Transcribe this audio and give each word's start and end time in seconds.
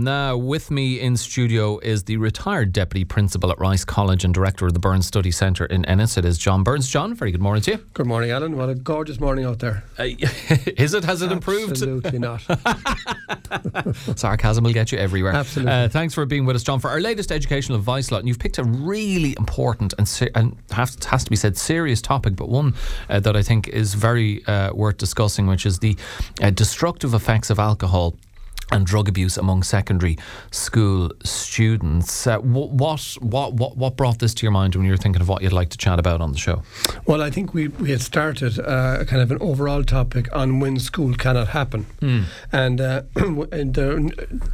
Now, 0.00 0.36
with 0.36 0.70
me 0.70 1.00
in 1.00 1.16
studio 1.16 1.80
is 1.80 2.04
the 2.04 2.18
retired 2.18 2.72
deputy 2.72 3.04
principal 3.04 3.50
at 3.50 3.58
Rice 3.58 3.84
College 3.84 4.24
and 4.24 4.32
director 4.32 4.68
of 4.68 4.72
the 4.72 4.78
Burns 4.78 5.08
Study 5.08 5.32
Centre 5.32 5.66
in 5.66 5.84
Ennis. 5.86 6.16
It 6.16 6.24
is 6.24 6.38
John 6.38 6.62
Burns. 6.62 6.88
John, 6.88 7.14
very 7.14 7.32
good 7.32 7.42
morning 7.42 7.62
to 7.62 7.72
you. 7.72 7.78
Good 7.94 8.06
morning, 8.06 8.30
Alan. 8.30 8.56
What 8.56 8.68
a 8.68 8.76
gorgeous 8.76 9.18
morning 9.18 9.44
out 9.44 9.58
there. 9.58 9.82
Uh, 9.98 10.04
is 10.76 10.94
it? 10.94 11.02
Has 11.02 11.20
it 11.20 11.32
improved? 11.32 11.72
Absolutely 11.72 12.20
not. 12.20 12.42
Sarcasm 14.16 14.62
will 14.62 14.72
get 14.72 14.92
you 14.92 14.98
everywhere. 14.98 15.32
Absolutely. 15.32 15.72
Uh, 15.72 15.88
thanks 15.88 16.14
for 16.14 16.24
being 16.26 16.46
with 16.46 16.54
us, 16.54 16.62
John. 16.62 16.78
For 16.78 16.90
our 16.90 17.00
latest 17.00 17.32
educational 17.32 17.76
advice 17.76 18.12
lot, 18.12 18.18
and 18.18 18.28
you've 18.28 18.38
picked 18.38 18.58
a 18.58 18.64
really 18.64 19.34
important 19.36 19.94
and, 19.98 20.06
se- 20.06 20.30
and 20.36 20.56
has, 20.70 20.96
has 21.06 21.24
to 21.24 21.30
be 21.30 21.34
said 21.34 21.56
serious 21.56 22.00
topic, 22.00 22.36
but 22.36 22.48
one 22.48 22.72
uh, 23.08 23.18
that 23.18 23.36
I 23.36 23.42
think 23.42 23.66
is 23.66 23.94
very 23.94 24.46
uh, 24.46 24.72
worth 24.72 24.98
discussing, 24.98 25.48
which 25.48 25.66
is 25.66 25.80
the 25.80 25.96
uh, 26.40 26.50
destructive 26.50 27.14
effects 27.14 27.50
of 27.50 27.58
alcohol 27.58 28.14
and 28.70 28.86
drug 28.86 29.08
abuse 29.08 29.36
among 29.36 29.62
secondary 29.62 30.16
school 30.50 31.10
students. 31.24 32.26
Uh, 32.26 32.38
what, 32.38 32.70
what, 33.20 33.52
what, 33.52 33.76
what 33.76 33.96
brought 33.96 34.18
this 34.18 34.34
to 34.34 34.42
your 34.44 34.52
mind 34.52 34.74
when 34.74 34.84
you 34.84 34.90
were 34.90 34.96
thinking 34.96 35.20
of 35.20 35.28
what 35.28 35.42
you'd 35.42 35.52
like 35.52 35.70
to 35.70 35.78
chat 35.78 35.98
about 35.98 36.20
on 36.20 36.32
the 36.32 36.38
show? 36.38 36.62
Well, 37.06 37.22
I 37.22 37.30
think 37.30 37.54
we, 37.54 37.68
we 37.68 37.90
had 37.90 38.00
started 38.00 38.58
uh, 38.58 39.04
kind 39.04 39.22
of 39.22 39.30
an 39.30 39.38
overall 39.40 39.84
topic 39.84 40.34
on 40.34 40.60
when 40.60 40.78
school 40.78 41.14
cannot 41.14 41.48
happen. 41.48 41.86
And, 42.52 42.80
uh, 42.80 43.02
and 43.52 43.74
there, 43.74 43.98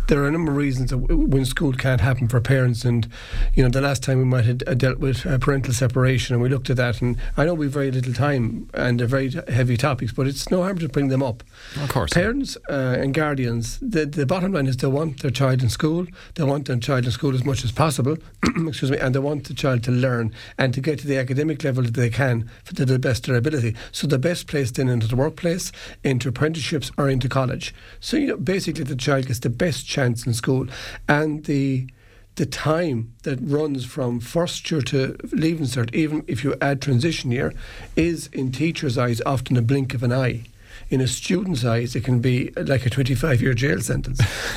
there 0.09 0.23
are 0.23 0.28
a 0.28 0.31
number 0.31 0.53
of 0.53 0.56
reasons 0.56 0.91
that 0.91 0.98
when 0.98 1.45
school 1.45 1.73
can't 1.73 2.01
happen 2.01 2.28
for 2.28 2.41
parents. 2.41 2.84
And, 2.84 3.09
you 3.55 3.62
know, 3.62 3.69
the 3.69 3.81
last 3.81 4.03
time 4.03 4.19
we 4.19 4.25
might 4.25 4.45
have 4.45 4.62
uh, 4.67 4.75
dealt 4.75 4.98
with 4.98 5.27
uh, 5.27 5.39
parental 5.39 5.75
separation 5.75 6.34
and 6.34 6.42
we 6.42 6.48
looked 6.48 6.70
at 6.70 6.77
that. 6.77 7.03
And 7.03 7.17
I 7.37 7.45
know 7.45 7.55
we've 7.55 7.70
very 7.70 7.91
little 7.91 8.12
time 8.12 8.70
and 8.75 9.01
they're 9.01 9.06
very 9.06 9.31
heavy 9.48 9.77
topics, 9.77 10.12
but 10.12 10.27
it's 10.27 10.51
no 10.51 10.62
harm 10.62 10.78
to 10.78 10.89
bring 10.89 11.09
them 11.09 11.23
up. 11.23 11.42
Of 11.83 11.89
course. 11.91 12.12
Parents 12.12 12.56
uh, 12.70 12.97
and 12.98 13.12
guardians, 13.12 13.78
the, 14.07 14.27
bottom 14.27 14.53
line 14.53 14.67
is 14.67 14.77
they 14.77 14.87
want 14.87 15.21
their 15.21 15.31
child 15.31 15.63
in 15.63 15.69
school. 15.69 16.07
They 16.35 16.45
want 16.45 16.67
their 16.67 16.77
child 16.79 17.05
in 17.05 17.11
school 17.11 17.35
as 17.35 17.45
much 17.45 17.65
as 17.65 17.73
possible, 17.73 18.17
excuse 18.67 18.91
me, 18.91 18.99
and 18.99 19.15
they 19.15 19.19
want 19.19 19.45
the 19.45 19.55
child 19.55 19.83
to 19.84 19.91
learn 19.91 20.33
and 20.59 20.73
to 20.75 20.81
get 20.81 20.98
to 21.01 21.06
the 21.06 21.19
academic 21.19 21.62
level 21.65 21.83
that 21.83 21.95
they 21.95 22.11
can 22.11 22.51
to 22.67 22.84
the 22.84 22.98
best 22.98 23.25
of 23.25 23.33
their 23.33 23.39
ability. 23.39 23.77
So 23.93 24.06
the 24.06 24.19
best 24.19 24.47
place 24.47 24.70
then 24.70 24.89
into 24.89 25.06
the 25.06 25.17
workplace, 25.17 25.73
into 26.03 26.28
apprenticeships 26.28 26.91
or 26.97 27.09
into 27.09 27.28
college. 27.28 27.75
So 28.01 28.17
you 28.17 28.27
know, 28.28 28.37
basically 28.37 28.84
the 28.84 28.97
child 28.97 29.27
gets 29.27 29.41
the 29.41 29.51
best 29.51 29.87
chance 29.87 30.27
in 30.27 30.34
school, 30.34 30.67
and 31.09 31.45
the 31.45 31.89
the 32.37 32.47
time 32.47 33.12
that 33.23 33.39
runs 33.41 33.84
from 33.84 34.19
first 34.19 34.69
year 34.69 34.81
to 34.83 35.17
leaving 35.31 35.67
cert, 35.67 35.95
even 35.95 36.25
if 36.27 36.43
you 36.43 36.56
add 36.61 36.83
transition 36.83 37.31
year, 37.31 37.53
is 37.95 38.27
in 38.33 38.50
teachers' 38.50 38.98
eyes 38.98 39.23
often 39.25 39.56
a 39.56 39.62
blink 39.62 39.95
of 39.95 40.03
an 40.03 40.12
eye 40.12 40.43
in 40.91 41.00
a 41.00 41.06
student's 41.06 41.64
eyes, 41.64 41.94
it 41.94 42.05
can 42.05 42.20
be 42.20 42.50
like 42.56 42.86
a 42.86 42.91
25 42.91 43.42
year 43.42 43.55
jail 43.55 43.80
sentence. 43.80 44.20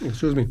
Excuse 0.00 0.34
me. 0.34 0.48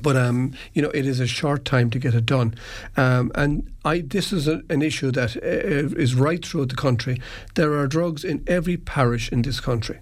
But 0.00 0.16
um, 0.16 0.52
you 0.72 0.82
know, 0.82 0.90
it 0.90 1.04
is 1.04 1.18
a 1.18 1.26
short 1.26 1.64
time 1.64 1.90
to 1.90 1.98
get 1.98 2.14
it 2.14 2.24
done, 2.24 2.54
um, 2.96 3.32
and 3.34 3.72
I. 3.84 4.00
This 4.00 4.32
is 4.32 4.46
a, 4.46 4.62
an 4.70 4.82
issue 4.82 5.10
that 5.10 5.36
uh, 5.36 5.96
is 5.98 6.14
right 6.14 6.44
throughout 6.44 6.68
the 6.68 6.76
country. 6.76 7.20
There 7.56 7.76
are 7.76 7.88
drugs 7.88 8.22
in 8.22 8.44
every 8.46 8.76
parish 8.76 9.32
in 9.32 9.42
this 9.42 9.58
country, 9.58 9.98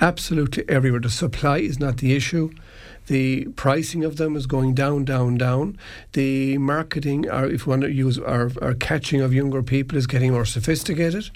absolutely 0.00 0.68
everywhere. 0.68 1.00
The 1.00 1.10
supply 1.10 1.58
is 1.58 1.80
not 1.80 1.96
the 1.96 2.14
issue. 2.14 2.52
The 3.06 3.46
pricing 3.56 4.04
of 4.04 4.16
them 4.16 4.36
is 4.36 4.46
going 4.46 4.74
down, 4.74 5.04
down, 5.04 5.36
down. 5.36 5.78
The 6.12 6.58
marketing, 6.58 7.28
or 7.28 7.46
if 7.46 7.66
you 7.66 7.70
want 7.70 7.82
to 7.82 7.90
use 7.90 8.18
our, 8.18 8.50
our 8.60 8.74
catching 8.74 9.20
of 9.20 9.34
younger 9.34 9.62
people, 9.62 9.98
is 9.98 10.06
getting 10.06 10.32
more 10.32 10.44
sophisticated, 10.44 11.30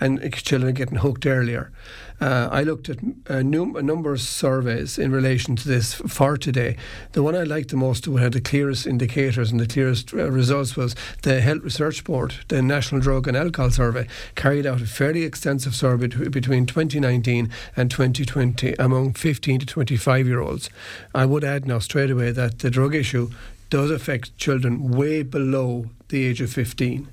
and 0.00 0.32
children 0.34 0.70
are 0.70 0.72
getting 0.72 0.98
hooked 0.98 1.26
earlier. 1.26 1.70
Uh, 2.22 2.48
I 2.52 2.62
looked 2.62 2.88
at 2.88 2.98
a, 3.26 3.42
num- 3.42 3.74
a, 3.74 3.82
number 3.82 4.12
of 4.12 4.20
surveys 4.20 4.96
in 4.96 5.10
relation 5.10 5.56
to 5.56 5.66
this 5.66 5.94
for 5.94 6.36
today. 6.36 6.76
The 7.12 7.22
one 7.22 7.34
I 7.34 7.42
liked 7.42 7.70
the 7.70 7.76
most, 7.76 8.04
who 8.04 8.18
had 8.18 8.32
the 8.32 8.40
clearest 8.40 8.86
indicators 8.86 9.50
and 9.50 9.58
the 9.58 9.66
clearest 9.66 10.14
uh, 10.14 10.30
results, 10.30 10.76
was 10.76 10.94
the 11.22 11.40
Health 11.40 11.62
Research 11.64 12.04
Board, 12.04 12.36
the 12.46 12.62
National 12.62 13.00
Drug 13.00 13.26
and 13.26 13.36
Alcohol 13.36 13.70
Survey, 13.70 14.06
carried 14.36 14.66
out 14.66 14.80
a 14.80 14.86
fairly 14.86 15.24
extensive 15.24 15.74
survey 15.74 16.06
t- 16.06 16.28
between 16.28 16.64
2019 16.64 17.50
and 17.76 17.90
2020 17.90 18.74
among 18.78 19.14
15 19.14 19.58
to 19.58 19.66
25 19.66 20.28
year 20.28 20.40
olds. 20.40 20.70
I 21.14 21.26
would 21.26 21.44
add 21.44 21.66
now 21.66 21.78
straight 21.78 22.10
away 22.10 22.30
that 22.32 22.60
the 22.60 22.70
drug 22.70 22.94
issue 22.94 23.30
does 23.70 23.90
affect 23.90 24.36
children 24.36 24.90
way 24.90 25.22
below 25.22 25.86
the 26.08 26.24
age 26.24 26.40
of 26.40 26.52
15. 26.52 27.08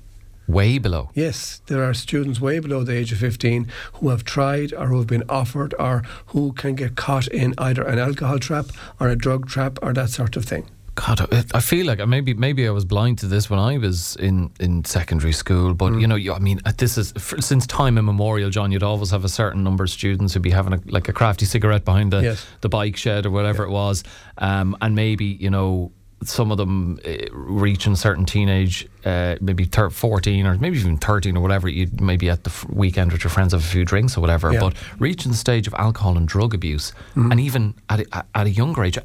Way 0.46 0.78
below. 0.78 1.10
Yes, 1.14 1.62
there 1.66 1.84
are 1.84 1.94
students 1.94 2.40
way 2.40 2.58
below 2.58 2.82
the 2.82 2.96
age 2.96 3.12
of 3.12 3.18
15 3.18 3.68
who 3.94 4.08
have 4.08 4.24
tried 4.24 4.72
or 4.72 4.88
who 4.88 4.98
have 4.98 5.06
been 5.06 5.22
offered 5.28 5.74
or 5.78 6.02
who 6.26 6.52
can 6.52 6.74
get 6.74 6.96
caught 6.96 7.28
in 7.28 7.54
either 7.56 7.82
an 7.82 7.98
alcohol 7.98 8.38
trap 8.38 8.66
or 8.98 9.08
a 9.08 9.16
drug 9.16 9.48
trap 9.48 9.78
or 9.80 9.92
that 9.92 10.10
sort 10.10 10.36
of 10.36 10.44
thing. 10.44 10.68
God, 10.96 11.26
I 11.54 11.60
feel 11.60 11.86
like 11.86 12.04
maybe 12.06 12.34
maybe 12.34 12.66
I 12.66 12.70
was 12.70 12.84
blind 12.84 13.18
to 13.20 13.26
this 13.26 13.48
when 13.48 13.58
I 13.58 13.78
was 13.78 14.16
in, 14.16 14.50
in 14.60 14.84
secondary 14.84 15.32
school. 15.32 15.72
But 15.72 15.92
Mm. 15.92 16.00
you 16.00 16.06
know, 16.06 16.14
you, 16.16 16.32
I 16.34 16.38
mean, 16.40 16.60
uh, 16.66 16.72
this 16.76 16.98
is 16.98 17.12
for, 17.12 17.40
since 17.40 17.66
time 17.66 17.96
immemorial, 17.96 18.50
John. 18.50 18.70
You'd 18.72 18.82
always 18.82 19.10
have 19.10 19.24
a 19.24 19.28
certain 19.28 19.62
number 19.64 19.84
of 19.84 19.90
students 19.90 20.34
who'd 20.34 20.42
be 20.42 20.50
having 20.50 20.72
a, 20.74 20.80
like 20.86 21.08
a 21.08 21.12
crafty 21.12 21.46
cigarette 21.46 21.84
behind 21.84 22.12
the 22.12 22.20
Yes. 22.22 22.46
the 22.60 22.68
bike 22.68 22.96
shed 22.96 23.24
or 23.24 23.30
whatever 23.30 23.64
it 23.64 23.70
was, 23.70 24.04
um, 24.38 24.76
and 24.82 24.94
maybe 24.94 25.24
you 25.24 25.48
know 25.48 25.90
some 26.22 26.50
of 26.50 26.58
them 26.58 26.98
uh, 27.06 27.12
reaching 27.32 27.96
certain 27.96 28.26
teenage, 28.26 28.86
uh, 29.06 29.36
maybe 29.40 29.64
thir- 29.64 29.88
14 29.88 30.44
or 30.44 30.54
maybe 30.58 30.78
even 30.78 30.98
13 30.98 31.34
or 31.34 31.40
whatever, 31.40 31.66
you'd 31.66 31.98
maybe 31.98 32.28
at 32.28 32.44
the 32.44 32.50
f- 32.50 32.66
weekend 32.68 33.10
with 33.10 33.24
your 33.24 33.30
friends 33.30 33.52
have 33.54 33.62
a 33.62 33.66
few 33.66 33.86
drinks 33.86 34.18
or 34.18 34.20
whatever, 34.20 34.52
Yeah. 34.52 34.60
but 34.60 34.74
reaching 34.98 35.30
the 35.32 35.38
stage 35.38 35.66
of 35.66 35.72
alcohol 35.78 36.18
and 36.18 36.28
drug 36.28 36.52
abuse, 36.52 36.92
Mm-hmm. 37.16 37.30
and 37.32 37.40
even 37.40 37.74
at 37.88 38.00
a, 38.00 38.24
at 38.34 38.46
a 38.46 38.50
younger 38.50 38.84
age. 38.84 38.98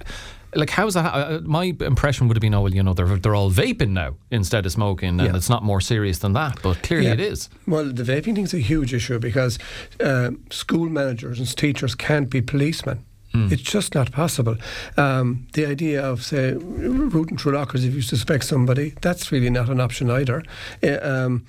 Like, 0.55 0.69
how's 0.69 0.93
that? 0.93 1.13
Uh, 1.13 1.41
my 1.43 1.75
impression 1.81 2.27
would 2.27 2.37
have 2.37 2.41
been, 2.41 2.53
oh, 2.53 2.61
well, 2.61 2.73
you 2.73 2.81
know, 2.81 2.93
they're, 2.93 3.17
they're 3.17 3.35
all 3.35 3.51
vaping 3.51 3.89
now 3.89 4.15
instead 4.31 4.65
of 4.65 4.71
smoking, 4.71 5.09
and 5.09 5.21
Yeah. 5.21 5.35
it's 5.35 5.49
not 5.49 5.63
more 5.63 5.81
serious 5.81 6.19
than 6.19 6.33
that, 6.33 6.59
but 6.63 6.81
clearly 6.81 7.07
Yeah. 7.07 7.13
it 7.13 7.19
is. 7.19 7.49
Well, 7.67 7.91
the 7.91 8.03
vaping 8.03 8.35
thing's 8.35 8.53
a 8.53 8.59
huge 8.59 8.93
issue 8.93 9.19
because 9.19 9.59
uh, 9.99 10.31
school 10.49 10.87
managers 10.89 11.39
and 11.39 11.57
teachers 11.57 11.93
can't 11.95 12.29
be 12.29 12.41
policemen. 12.41 12.99
It's 13.37 13.61
just 13.63 13.93
not 13.95 14.13
possible. 14.13 14.55
Um, 14.95 15.47
the 15.51 15.65
idea 15.65 16.01
of, 16.01 16.23
say, 16.23 16.53
rooting 16.53 17.37
through 17.37 17.51
lockers 17.51 17.83
if 17.83 17.93
you 17.93 18.01
suspect 18.01 18.45
somebody, 18.45 18.93
that's 19.01 19.29
really 19.29 19.49
not 19.49 19.67
an 19.67 19.81
option 19.81 20.09
either. 20.09 20.41
Uh, 20.81 20.99
um, 21.01 21.45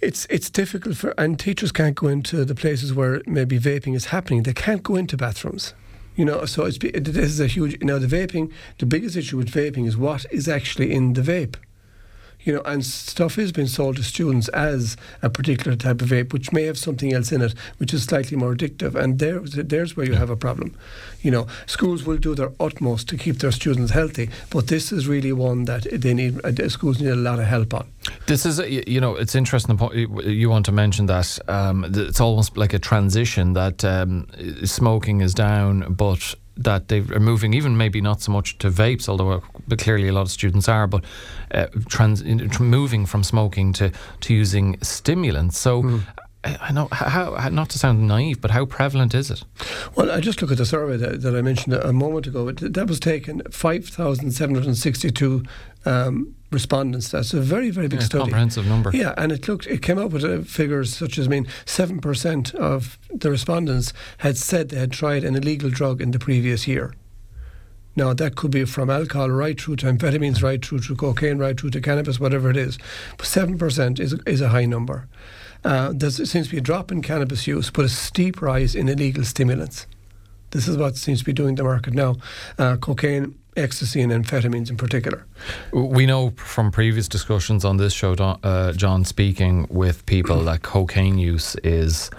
it's 0.00 0.26
it's 0.30 0.48
difficult 0.50 0.96
for 0.96 1.10
and 1.18 1.38
teachers 1.38 1.72
can't 1.72 1.94
go 1.94 2.08
into 2.08 2.44
the 2.46 2.54
places 2.54 2.94
where 2.94 3.20
maybe 3.26 3.58
vaping 3.58 3.94
is 3.94 4.06
happening. 4.06 4.44
They 4.44 4.54
can't 4.54 4.82
go 4.82 4.96
into 4.96 5.16
bathrooms. 5.18 5.74
You 6.14 6.24
know, 6.24 6.44
so 6.44 6.66
it's 6.66 6.78
this 6.78 7.16
is 7.16 7.40
a 7.40 7.46
huge. 7.46 7.78
You 7.80 7.86
Now 7.86 7.98
the 7.98 8.06
vaping, 8.06 8.52
the 8.78 8.86
biggest 8.86 9.16
issue 9.16 9.38
with 9.38 9.50
vaping 9.50 9.86
is 9.86 9.96
what 9.96 10.26
is 10.30 10.48
actually 10.48 10.92
in 10.92 11.14
the 11.14 11.22
vape. 11.22 11.56
You 12.44 12.54
know, 12.54 12.62
and 12.62 12.84
stuff 12.84 13.38
is 13.38 13.52
being 13.52 13.68
sold 13.68 13.96
to 13.96 14.02
students 14.02 14.48
as 14.48 14.96
a 15.22 15.30
particular 15.30 15.76
type 15.76 16.02
of 16.02 16.08
vape, 16.08 16.32
which 16.32 16.52
may 16.52 16.64
have 16.64 16.78
something 16.78 17.12
else 17.12 17.32
in 17.32 17.42
it, 17.42 17.54
which 17.78 17.94
is 17.94 18.04
slightly 18.04 18.36
more 18.36 18.54
addictive. 18.54 18.94
And 18.94 19.18
there's 19.18 19.52
there's 19.52 19.96
where 19.96 20.06
you 20.06 20.14
have 20.14 20.30
a 20.30 20.36
problem. 20.36 20.76
You 21.22 21.30
know, 21.30 21.46
schools 21.66 22.04
will 22.04 22.18
do 22.18 22.34
their 22.34 22.52
utmost 22.58 23.08
to 23.08 23.16
keep 23.16 23.38
their 23.38 23.52
students 23.52 23.92
healthy, 23.92 24.30
but 24.50 24.68
this 24.68 24.92
is 24.92 25.06
really 25.06 25.32
one 25.32 25.64
that 25.64 25.86
they 25.90 26.14
need. 26.14 26.44
Uh, 26.44 26.68
schools 26.68 27.00
need 27.00 27.10
a 27.10 27.16
lot 27.16 27.38
of 27.38 27.46
help 27.46 27.74
on. 27.74 27.88
This 28.26 28.46
is, 28.46 28.58
a, 28.58 28.90
you 28.90 29.00
know, 29.00 29.14
it's 29.16 29.34
interesting. 29.34 29.78
you 30.24 30.50
want 30.50 30.66
to 30.66 30.72
mention 30.72 31.06
that 31.06 31.38
um, 31.48 31.84
it's 31.88 32.20
almost 32.20 32.56
like 32.56 32.72
a 32.72 32.78
transition 32.78 33.52
that 33.54 33.84
um, 33.84 34.26
smoking 34.64 35.20
is 35.20 35.34
down, 35.34 35.92
but 35.92 36.34
that 36.56 36.88
they 36.88 36.98
are 36.98 37.20
moving, 37.20 37.54
even 37.54 37.76
maybe 37.76 38.00
not 38.00 38.20
so 38.20 38.32
much 38.32 38.58
to 38.58 38.70
vapes, 38.70 39.08
although 39.08 39.32
uh, 39.32 39.76
clearly 39.76 40.08
a 40.08 40.12
lot 40.12 40.22
of 40.22 40.30
students 40.30 40.68
are, 40.68 40.86
but 40.86 41.04
uh, 41.52 41.66
trans, 41.88 42.22
moving 42.60 43.06
from 43.06 43.22
smoking 43.22 43.72
to, 43.74 43.90
to 44.20 44.34
using 44.34 44.78
stimulants. 44.82 45.58
So. 45.58 45.82
Hmm. 45.82 45.98
I 46.44 46.72
know 46.72 46.88
how, 46.90 47.48
not 47.50 47.70
to 47.70 47.78
sound 47.78 48.08
naive, 48.08 48.40
but 48.40 48.50
how 48.50 48.66
prevalent 48.66 49.14
is 49.14 49.30
it? 49.30 49.44
Well, 49.94 50.10
I 50.10 50.20
just 50.20 50.42
look 50.42 50.50
at 50.50 50.58
the 50.58 50.66
survey 50.66 50.96
that, 50.96 51.22
that 51.22 51.36
I 51.36 51.42
mentioned 51.42 51.74
a, 51.74 51.92
moment 51.92 52.26
ago. 52.26 52.50
That 52.50 52.88
was 52.88 52.98
taken 52.98 53.42
5,762 53.48 55.44
um, 55.84 56.34
respondents. 56.50 57.10
That's 57.10 57.32
a 57.32 57.40
very, 57.40 57.70
very 57.70 57.86
big 57.86 58.00
Yeah, 58.00 58.06
study. 58.06 58.22
comprehensive 58.22 58.66
number. 58.66 58.90
Yeah, 58.92 59.14
and 59.16 59.30
it 59.30 59.46
looked 59.46 59.66
it 59.68 59.82
came 59.82 59.98
up 59.98 60.10
with 60.10 60.24
uh, 60.24 60.42
figures 60.42 60.96
such 60.96 61.16
as 61.16 61.26
I 61.26 61.30
mean, 61.30 61.46
seven 61.64 62.00
percent 62.00 62.54
of 62.56 62.98
the 63.10 63.30
respondents 63.30 63.92
had 64.18 64.36
said 64.36 64.70
they 64.70 64.78
had 64.78 64.92
tried 64.92 65.22
an 65.24 65.36
illegal 65.36 65.70
drug 65.70 66.00
in 66.00 66.10
the 66.10 66.18
previous 66.18 66.66
year. 66.66 66.92
Now 67.94 68.14
that 68.14 68.36
could 68.36 68.50
be 68.50 68.64
from 68.64 68.90
alcohol 68.90 69.30
right 69.30 69.60
through 69.60 69.76
to 69.76 69.86
amphetamines, 69.86 70.42
right 70.42 70.64
through 70.64 70.80
to 70.80 70.96
cocaine, 70.96 71.38
right 71.38 71.58
through 71.58 71.70
to 71.70 71.80
cannabis, 71.80 72.18
whatever 72.18 72.50
it 72.50 72.56
is. 72.56 72.78
But 73.16 73.26
seven 73.26 73.58
percent 73.58 74.00
is 74.00 74.14
is 74.26 74.40
a 74.40 74.48
high 74.48 74.66
number. 74.66 75.08
Uh, 75.64 75.92
there 75.94 76.10
seems 76.10 76.46
to 76.46 76.50
be 76.50 76.58
a 76.58 76.60
drop 76.60 76.90
in 76.90 77.02
cannabis 77.02 77.46
use, 77.46 77.70
but 77.70 77.84
a 77.84 77.88
steep 77.88 78.42
rise 78.42 78.74
in 78.74 78.88
illegal 78.88 79.24
stimulants. 79.24 79.86
This 80.50 80.68
is 80.68 80.76
what 80.76 80.96
seems 80.96 81.20
to 81.20 81.24
be 81.24 81.32
doing 81.32 81.54
the 81.54 81.64
market 81.64 81.94
now. 81.94 82.16
Uh, 82.58 82.76
cocaine, 82.76 83.38
ecstasy, 83.56 84.02
and 84.02 84.12
amphetamines 84.12 84.70
in 84.70 84.76
particular. 84.76 85.24
We 85.72 86.04
know 86.04 86.30
from 86.36 86.70
previous 86.70 87.08
discussions 87.08 87.64
on 87.64 87.78
this 87.78 87.92
show, 87.92 88.14
Don- 88.14 88.38
uh, 88.42 88.72
John, 88.72 89.04
speaking 89.04 89.66
with 89.70 90.04
people, 90.06 90.44
that 90.44 90.62
cocaine 90.62 91.18
use 91.18 91.56
is 91.64 92.10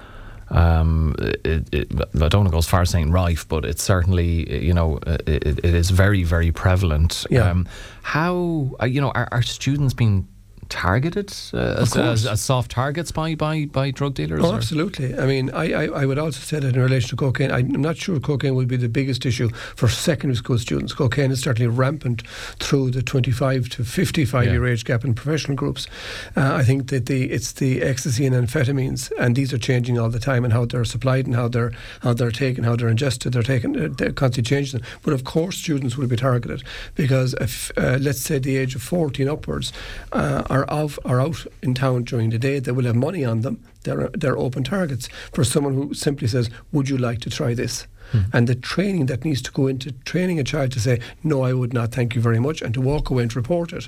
um, 0.50 1.16
it, 1.20 1.68
it, 1.72 1.92
I 1.92 2.28
don't 2.28 2.42
want 2.42 2.48
to 2.48 2.52
go 2.52 2.58
as 2.58 2.68
far 2.68 2.82
as 2.82 2.92
saying 2.92 3.12
rife, 3.12 3.48
but 3.48 3.66
it's 3.66 3.84
certainly, 3.84 4.64
you 4.64 4.74
know, 4.74 5.00
it, 5.06 5.66
it 5.66 5.66
is 5.66 5.90
very, 5.90 6.24
very 6.24 6.52
prevalent. 6.52 7.26
Yeah. 7.30 7.50
Um, 7.50 7.68
how, 8.04 8.76
uh, 8.82 8.86
you 8.86 9.02
know, 9.02 9.12
are, 9.12 9.28
are 9.32 9.42
students 9.42 9.94
being 9.94 10.28
targeted 10.70 11.34
uh, 11.54 11.82
as, 11.82 11.96
as, 11.96 12.26
as, 12.26 12.42
soft 12.42 12.72
targets 12.72 13.12
by, 13.12 13.36
by, 13.36 13.66
by 13.66 13.92
drug 13.92 14.14
dealers? 14.16 14.44
Oh, 14.44 14.54
absolutely. 14.54 15.18
I 15.18 15.26
mean, 15.26 15.50
I, 15.52 15.72
I, 15.72 15.84
I, 15.86 16.06
would 16.06 16.20
also 16.20 16.40
say 16.40 16.60
that 16.60 16.76
in 16.76 16.82
relation 16.82 17.10
to 17.10 17.16
cocaine, 17.16 17.52
I'm 17.52 17.70
not 17.70 17.98
sure 17.98 18.20
cocaine 18.20 18.56
will 18.56 18.66
be 18.66 18.78
the 18.78 18.90
biggest 18.90 19.26
issue 19.26 19.50
for 19.50 19.88
secondary 19.88 20.36
school 20.36 20.58
students. 20.58 20.94
Cocaine 20.94 21.32
is 21.32 21.42
certainly 21.42 21.68
rampant 21.68 22.28
through 22.60 22.92
the 22.92 23.02
25 23.02 23.70
to 23.70 23.84
55 23.84 24.46
yeah. 24.46 24.52
year 24.52 24.68
age 24.68 24.86
gap 24.86 25.04
in 25.04 25.14
professional 25.14 25.56
groups. 25.56 25.88
Uh, 26.36 26.54
I 26.56 26.64
think 26.64 26.90
that 26.90 27.06
the 27.06 27.32
it's 27.32 27.54
the 27.54 27.82
ecstasy 27.82 28.26
and 28.26 28.36
amphetamines, 28.36 29.12
and 29.20 29.36
these 29.36 29.54
are 29.54 29.58
changing 29.58 30.00
all 30.00 30.10
the 30.10 30.20
time, 30.20 30.44
and 30.44 30.54
how 30.54 30.66
they're 30.66 30.86
supplied 30.86 31.26
and 31.26 31.36
how 31.36 31.48
they're 31.48 31.72
how 32.02 32.14
they're 32.14 32.32
taken, 32.32 32.64
how 32.64 32.76
they're 32.76 32.90
ingested. 32.90 33.34
They're 33.34 33.44
taken, 33.44 33.76
uh, 33.76 33.90
they're 33.96 34.12
constantly 34.12 34.50
changing. 34.50 34.82
But 35.02 35.14
of 35.14 35.24
course, 35.24 35.58
students 35.58 35.98
will 35.98 36.08
be 36.08 36.16
targeted 36.16 36.64
because 36.96 37.34
if 37.36 37.72
uh, 37.78 37.98
let's 38.00 38.22
say 38.22 38.40
the 38.40 38.58
age 38.58 38.76
of 38.76 38.82
14 38.82 39.28
upwards 39.28 39.74
uh, 40.12 40.44
are 40.54 40.66
of 40.66 41.00
are 41.04 41.20
out 41.20 41.46
in 41.64 41.74
town 41.74 42.04
during 42.04 42.30
the 42.30 42.38
day, 42.38 42.60
they 42.60 42.72
will 42.72 42.86
have 42.86 42.96
money 42.96 43.26
on 43.26 43.42
them. 43.42 43.58
They're 43.84 44.10
they're 44.14 44.38
open 44.38 44.64
targets 44.64 45.10
for 45.34 45.44
someone 45.44 45.74
who 45.74 45.94
simply 45.94 46.28
says, 46.28 46.50
"Would 46.72 46.90
you 46.90 46.98
like 46.98 47.20
to 47.22 47.30
try 47.30 47.56
this?" 47.56 47.88
Mm. 48.12 48.26
And 48.34 48.48
the 48.48 48.56
training 48.56 49.08
that 49.08 49.26
needs 49.26 49.42
to 49.42 49.52
go 49.52 49.68
into 49.68 49.92
training 50.06 50.40
a 50.40 50.44
child 50.44 50.72
to 50.74 50.80
say, 50.80 51.00
no, 51.24 51.44
I 51.44 51.54
would 51.54 51.74
not, 51.74 51.92
thank 51.92 52.16
you 52.16 52.22
very 52.22 52.40
much, 52.40 52.62
and 52.62 52.74
to 52.74 52.82
walk 52.82 53.10
away 53.10 53.24
and 53.24 53.36
report 53.36 53.74
it. 53.74 53.88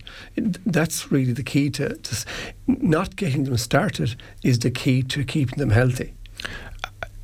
that's 0.66 1.12
really 1.12 1.34
the 1.34 1.44
key 1.44 1.70
to, 1.72 1.96
to, 1.96 2.26
not 2.66 3.16
getting 3.18 3.44
them 3.44 3.58
started 3.58 4.16
is 4.42 4.60
the 4.60 4.72
key 4.72 5.04
to 5.04 5.24
keeping 5.24 5.60
them 5.60 5.70
healthy. 5.70 6.14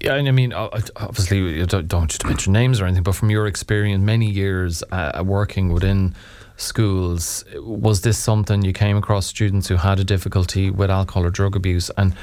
Yeah, 0.02 0.16
and 0.16 0.28
I 0.28 0.32
mean, 0.32 0.52
obviously, 0.54 1.38
you 1.38 1.66
don't, 1.66 1.88
don't 1.88 2.10
just 2.10 2.26
mention 2.26 2.54
names 2.54 2.82
or 2.82 2.86
anything, 2.86 3.04
but 3.04 3.16
from 3.16 3.30
your 3.30 3.48
experience, 3.48 4.04
many 4.04 4.30
years 4.30 4.84
uh, 4.92 5.24
working 5.26 5.72
within 5.72 6.14
schools. 6.62 7.44
Was 7.56 8.02
this 8.02 8.18
something 8.18 8.64
you 8.64 8.74
came 8.74 8.98
across 8.98 9.26
students 9.26 9.68
who 9.68 9.78
had 9.78 10.00
a 10.00 10.04
difficulty 10.04 10.70
with 10.70 10.90
alcohol 10.90 11.26
or 11.26 11.30
drug 11.30 11.56
abuse? 11.56 11.90
And 11.98 12.14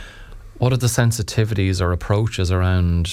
what 0.59 0.73
are 0.73 0.77
the 0.77 0.87
sensitivities 0.87 1.81
or 1.81 1.93
approaches 1.93 2.51
around 2.51 3.11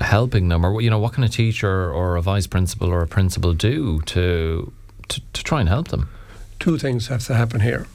helping 0.00 0.48
them? 0.48 0.64
Or, 0.64 0.80
you 0.80 0.90
know, 0.90 0.98
what 0.98 1.14
can 1.14 1.24
a 1.24 1.28
teacher 1.28 1.92
or 1.92 2.16
a 2.16 2.22
vice 2.22 2.46
principal 2.46 2.88
or 2.88 3.02
a 3.02 3.06
principal 3.06 3.52
do 3.52 4.00
to, 4.02 4.72
to, 5.08 5.20
to 5.32 5.44
try 5.44 5.60
and 5.60 5.68
help 5.68 5.88
them? 5.88 6.08
Two 6.58 6.78
things 6.78 7.08
have 7.08 7.24
to 7.26 7.34
happen 7.34 7.60
here. 7.60 7.86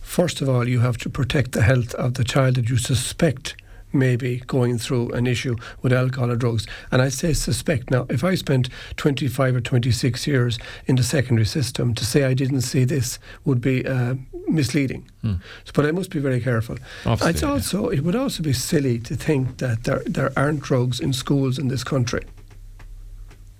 First 0.00 0.40
of 0.40 0.48
all, 0.48 0.66
you 0.66 0.80
have 0.80 0.96
to 0.98 1.10
protect 1.10 1.52
the 1.52 1.62
health 1.62 1.94
of 1.94 2.14
the 2.14 2.24
child 2.24 2.54
that 2.54 2.70
you 2.70 2.78
suspect 2.78 3.56
maybe 3.92 4.38
going 4.46 4.78
through 4.78 5.10
an 5.12 5.26
issue 5.26 5.56
with 5.82 5.92
alcohol 5.92 6.30
or 6.30 6.36
drugs. 6.36 6.66
And 6.90 7.02
I 7.02 7.08
say 7.08 7.32
suspect. 7.32 7.90
Now, 7.90 8.06
if 8.08 8.24
I 8.24 8.34
spent 8.34 8.68
25 8.96 9.56
or 9.56 9.60
26 9.60 10.26
years 10.26 10.58
in 10.86 10.96
the 10.96 11.02
secondary 11.02 11.46
system, 11.46 11.94
to 11.94 12.04
say 12.04 12.24
I 12.24 12.34
didn't 12.34 12.62
see 12.62 12.84
this 12.84 13.18
would 13.44 13.60
be 13.60 13.86
uh, 13.86 14.14
misleading. 14.46 15.08
Hmm. 15.22 15.34
But 15.74 15.86
I 15.86 15.92
must 15.92 16.10
be 16.10 16.20
very 16.20 16.40
careful. 16.40 16.76
Obviously, 17.04 17.30
it's 17.30 17.42
also, 17.42 17.90
yeah. 17.90 17.98
It 17.98 18.04
would 18.04 18.16
also 18.16 18.42
be 18.42 18.52
silly 18.52 18.98
to 19.00 19.14
think 19.14 19.58
that 19.58 19.84
there, 19.84 20.02
there 20.06 20.32
aren't 20.36 20.60
drugs 20.60 21.00
in 21.00 21.12
schools 21.12 21.58
in 21.58 21.68
this 21.68 21.84
country. 21.84 22.24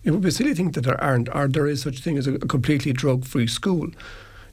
It 0.05 0.13
would 0.13 0.23
be 0.23 0.31
silly 0.31 0.51
to 0.51 0.57
think 0.57 0.75
that 0.75 0.85
there 0.85 1.03
aren't, 1.03 1.29
or 1.35 1.49
there 1.49 1.67
is 1.67 1.83
such 1.83 1.99
a 1.99 2.03
thing 2.03 2.17
as 2.17 2.27
a 2.27 2.39
completely 2.39 2.93
drug 2.93 3.25
free 3.25 3.47
school. 3.47 3.89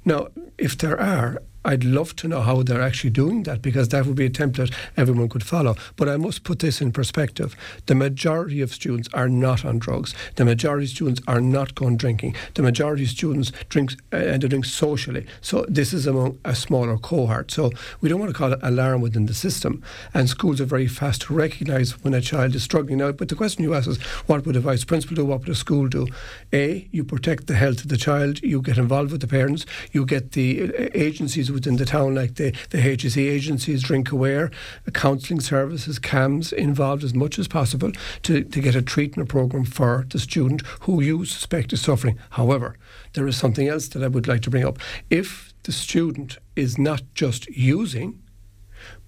Now, 0.03 0.27
if 0.57 0.77
there 0.77 0.99
are, 0.99 1.41
I'd 1.65 1.83
love 1.83 2.15
to 2.17 2.27
know 2.27 2.41
how 2.41 2.61
they're 2.61 2.81
actually 2.81 3.09
doing 3.09 3.43
that 3.43 3.61
because 3.61 3.89
that 3.89 4.05
would 4.05 4.15
be 4.15 4.25
a 4.25 4.29
template 4.29 4.73
everyone 4.95 5.29
could 5.29 5.43
follow. 5.43 5.75
But 5.95 6.07
I 6.07 6.17
must 6.17 6.43
put 6.43 6.59
this 6.59 6.79
in 6.79 6.91
perspective. 6.91 7.55
The 7.87 7.95
majority 7.95 8.61
of 8.61 8.71
students 8.71 9.09
are 9.13 9.27
not 9.27 9.65
on 9.65 9.79
drugs. 9.79 10.13
The 10.35 10.45
majority 10.45 10.85
of 10.85 10.91
students 10.91 11.21
are 11.27 11.41
not 11.41 11.73
going 11.73 11.97
drinking. 11.97 12.35
The 12.53 12.61
majority 12.61 13.03
of 13.03 13.09
students 13.09 13.51
drink 13.69 13.93
uh, 14.13 14.17
and 14.17 14.43
they 14.43 14.47
drink 14.47 14.65
socially. 14.65 15.25
So 15.41 15.65
this 15.67 15.91
is 15.91 16.05
among 16.05 16.37
a 16.45 16.53
smaller 16.53 16.97
cohort. 16.97 17.49
So 17.51 17.71
we 17.99 18.09
don't 18.09 18.19
want 18.19 18.31
to 18.31 18.37
call 18.37 18.53
it 18.53 18.59
alarm 18.61 19.01
within 19.01 19.25
the 19.25 19.33
system. 19.33 19.81
And 20.13 20.29
schools 20.29 20.61
are 20.61 20.65
very 20.65 20.87
fast 20.87 21.23
to 21.23 21.33
recognise 21.33 22.03
when 22.03 22.13
a 22.13 22.21
child 22.21 22.53
is 22.53 22.63
struggling. 22.63 22.99
Now, 22.99 23.11
but 23.11 23.29
the 23.29 23.35
question 23.35 23.63
you 23.63 23.73
ask 23.73 23.87
is, 23.87 23.97
what 24.27 24.45
would 24.45 24.55
a 24.55 24.59
vice 24.59 24.85
principal 24.85 25.15
do? 25.15 25.25
What 25.25 25.39
would 25.41 25.49
a 25.49 25.55
school 25.55 25.87
do? 25.87 26.07
A, 26.53 26.87
you 26.91 27.03
protect 27.03 27.47
the 27.47 27.55
health 27.55 27.81
of 27.81 27.87
the 27.87 27.97
child. 27.97 28.43
You 28.43 28.61
get 28.61 28.77
involved 28.77 29.11
with 29.11 29.21
the 29.21 29.27
parents. 29.27 29.65
You 29.91 30.05
get 30.05 30.33
the 30.33 30.63
uh, 30.63 30.89
agencies 30.93 31.49
within 31.55 31.77
the 31.77 31.85
town, 31.85 32.13
like 32.13 32.35
the, 32.35 32.51
the 32.69 32.77
HSE 32.77 33.17
agencies, 33.17 33.81
Drink 33.81 34.11
Aware, 34.11 34.51
counselling 34.93 35.39
services, 35.39 35.97
CAMHS, 35.97 36.53
involved 36.53 37.03
as 37.03 37.15
much 37.15 37.39
as 37.39 37.47
possible 37.47 37.91
to, 38.23 38.43
to 38.43 38.61
get 38.61 38.75
a 38.75 38.81
treatment 38.83 39.29
programme 39.29 39.65
for 39.65 40.05
the 40.09 40.19
student 40.19 40.61
who 40.81 41.01
you 41.01 41.25
suspect 41.25 41.73
is 41.73 41.81
suffering. 41.81 42.19
However, 42.31 42.77
there 43.13 43.25
is 43.25 43.37
something 43.37 43.67
else 43.67 43.87
that 43.87 44.03
I 44.03 44.07
would 44.07 44.27
like 44.27 44.41
to 44.43 44.51
bring 44.51 44.65
up. 44.65 44.77
If 45.09 45.53
the 45.63 45.71
student 45.71 46.37
is 46.55 46.77
not 46.77 47.01
just 47.15 47.47
using, 47.47 48.21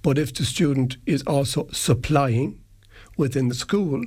but 0.01 0.17
if 0.17 0.33
the 0.33 0.45
student 0.45 0.97
is 1.05 1.21
also 1.23 1.67
supplying 1.71 2.63
within 3.17 3.49
the 3.49 3.55
school, 3.55 4.03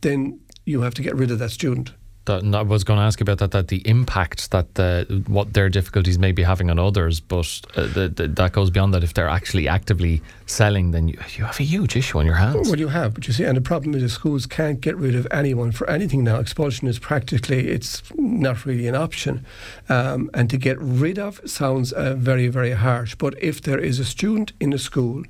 then 0.00 0.40
you 0.64 0.80
have 0.80 0.94
to 0.94 1.02
get 1.02 1.14
rid 1.14 1.30
of 1.30 1.38
that 1.38 1.50
student 1.50 1.92
that, 2.26 2.44
I 2.54 2.62
was 2.62 2.84
going 2.84 2.98
to 2.98 3.04
ask 3.04 3.20
about 3.20 3.38
that. 3.38 3.50
That 3.52 3.68
the 3.68 3.86
impact 3.88 4.50
that 4.50 4.74
the 4.74 5.22
what 5.26 5.54
their 5.54 5.68
difficulties 5.68 6.18
may 6.18 6.32
be 6.32 6.42
having 6.42 6.70
on 6.70 6.78
others, 6.78 7.20
but 7.20 7.60
uh, 7.76 7.82
the, 7.86 8.08
the, 8.08 8.28
that 8.28 8.52
goes 8.52 8.70
beyond 8.70 8.94
that. 8.94 9.02
If 9.02 9.14
they're 9.14 9.28
actually 9.28 9.68
actively 9.68 10.22
selling, 10.46 10.90
then 10.90 11.08
you, 11.08 11.18
you 11.36 11.44
have 11.44 11.58
a 11.58 11.64
huge 11.64 11.96
issue 11.96 12.18
on 12.18 12.26
your 12.26 12.36
hands. 12.36 12.68
Well, 12.68 12.78
you 12.78 12.88
have, 12.88 13.14
but 13.14 13.26
you 13.26 13.32
see, 13.32 13.44
and 13.44 13.56
the 13.56 13.62
problem 13.62 13.94
is 13.94 14.02
the 14.02 14.08
schools 14.08 14.46
can't 14.46 14.80
get 14.80 14.96
rid 14.96 15.14
of 15.14 15.26
anyone 15.30 15.72
for 15.72 15.88
anything 15.88 16.24
now. 16.24 16.38
Expulsion 16.38 16.88
is 16.88 16.98
practically 16.98 17.68
it's 17.68 18.02
not 18.16 18.66
really 18.66 18.86
an 18.86 18.94
option, 18.94 19.44
um, 19.88 20.30
and 20.34 20.50
to 20.50 20.58
get 20.58 20.78
rid 20.78 21.18
of 21.18 21.40
sounds 21.44 21.92
uh, 21.92 22.14
very 22.14 22.48
very 22.48 22.72
harsh. 22.72 23.14
But 23.14 23.34
if 23.42 23.62
there 23.62 23.78
is 23.78 23.98
a 23.98 24.04
student 24.04 24.52
in 24.60 24.72
a 24.72 24.78
school, 24.78 25.24